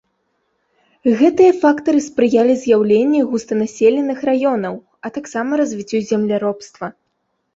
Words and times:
Гэтыя 1.19 1.51
фактары 1.65 1.99
спрыялі 2.05 2.53
з'яўленню 2.63 3.21
густанаселеных 3.33 4.19
раёнаў, 4.29 4.75
а 5.09 5.13
таксама 5.17 5.51
развіццю 5.61 5.99
земляробства. 6.13 6.85